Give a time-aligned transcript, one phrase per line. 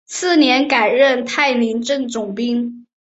[0.07, 2.87] 次年改任泰宁镇总兵。